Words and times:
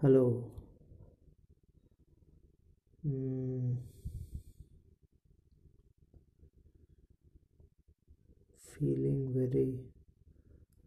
Hello. 0.00 0.50
Mm, 3.06 3.78
feeling 8.74 9.32
very 9.32 9.78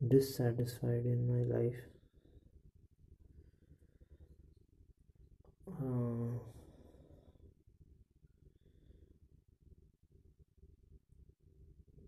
dissatisfied 0.06 1.06
in 1.06 1.26
my 1.26 1.42
life. 1.58 1.80
Uh, 5.68 6.36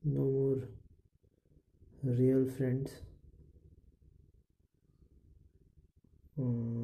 no 0.03 0.23
more 0.29 0.67
real 2.03 2.45
friends. 2.57 2.91
Mm, 6.37 6.80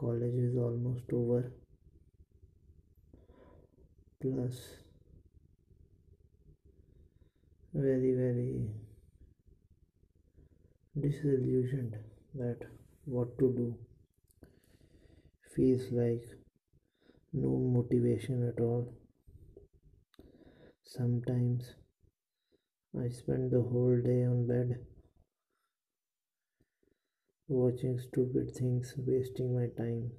college 0.00 0.34
is 0.48 0.56
almost 0.56 1.12
over. 1.12 1.52
Plus, 4.20 4.58
very, 7.74 8.12
very 8.14 8.68
disillusioned 11.00 11.96
that 12.34 12.58
what 13.04 13.38
to 13.38 13.52
do. 13.56 13.74
Feels 15.56 15.90
like 15.90 16.24
no 17.32 17.56
motivation 17.76 18.46
at 18.48 18.62
all. 18.62 18.94
Sometimes 20.84 21.74
I 22.98 23.08
spend 23.08 23.50
the 23.50 23.62
whole 23.62 24.00
day 24.04 24.24
on 24.24 24.46
bed 24.46 24.78
watching 27.48 27.98
stupid 27.98 28.54
things, 28.54 28.94
wasting 28.98 29.54
my 29.54 29.68
time. 29.76 30.12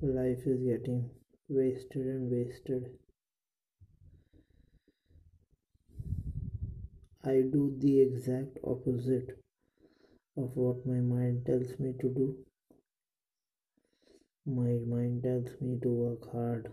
Life 0.00 0.46
is 0.46 0.62
getting 0.62 1.10
wasted 1.48 2.06
and 2.06 2.30
wasted. 2.30 2.90
I 7.24 7.40
do 7.50 7.74
the 7.78 8.02
exact 8.02 8.58
opposite 8.62 9.38
of 10.36 10.50
what 10.54 10.84
my 10.86 11.00
mind 11.00 11.46
tells 11.46 11.78
me 11.80 11.94
to 12.00 12.08
do. 12.08 12.36
My 14.46 14.76
mind 14.86 15.22
tells 15.22 15.48
me 15.60 15.78
to 15.80 15.88
work 15.88 16.30
hard, 16.30 16.70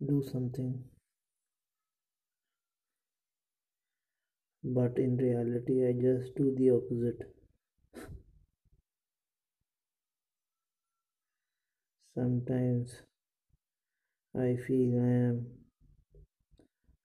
do 0.00 0.22
something, 0.22 0.84
but 4.64 4.98
in 4.98 5.16
reality, 5.16 5.86
I 5.86 5.92
just 5.92 6.34
do 6.34 6.52
the 6.56 6.70
opposite. 6.70 7.22
Sometimes 12.14 13.02
I 14.36 14.56
feel 14.56 15.00
I 15.00 15.08
am 15.30 15.46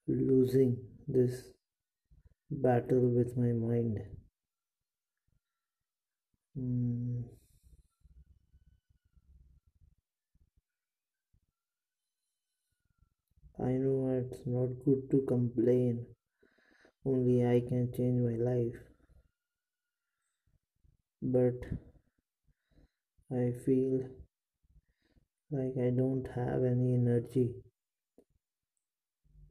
losing 0.08 0.78
this 1.08 1.54
battle 2.52 3.10
with 3.10 3.36
my 3.38 3.54
mind. 3.54 4.00
Mm, 6.56 7.24
I 13.62 13.72
know 13.72 14.24
it's 14.24 14.42
not 14.46 14.70
good 14.86 15.10
to 15.12 15.26
complain, 15.28 16.06
only 17.06 17.46
I 17.46 17.60
can 17.68 17.92
change 17.96 18.22
my 18.22 18.38
life, 18.38 18.80
but 21.22 21.60
I 23.32 23.52
feel 23.66 24.08
like 25.52 25.74
I 25.78 25.90
don't 25.90 26.26
have 26.36 26.64
any 26.64 26.94
energy 26.94 27.54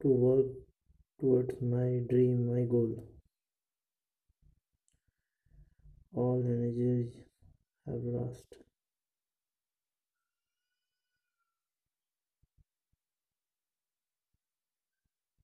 to 0.01 0.07
work 0.07 0.47
towards 1.19 1.61
my 1.61 1.99
dream, 2.09 2.47
my 2.51 2.63
goal. 2.63 3.03
All 6.15 6.41
energies 6.43 7.13
have 7.85 8.01
lost. 8.03 8.68